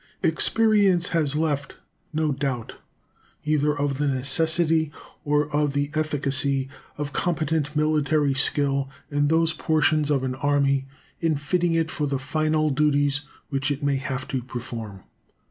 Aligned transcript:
Experience 0.23 1.09
has 1.09 1.35
left 1.35 1.75
no 2.11 2.31
doubt 2.31 2.73
either 3.45 3.77
of 3.77 3.99
the 3.99 4.07
necessity 4.07 4.91
or 5.23 5.47
of 5.55 5.73
the 5.73 5.91
efficacy 5.93 6.67
of 6.97 7.13
competent 7.13 7.75
military 7.75 8.33
skill 8.33 8.89
in 9.11 9.27
those 9.27 9.53
portions 9.53 10.09
of 10.09 10.23
an 10.23 10.33
army 10.33 10.87
in 11.19 11.35
fitting 11.35 11.75
it 11.75 11.91
for 11.91 12.07
the 12.07 12.17
final 12.17 12.71
duties 12.71 13.21
which 13.49 13.69
it 13.69 13.83
may 13.83 13.97
have 13.97 14.27
to 14.27 14.41
perform. 14.41 15.03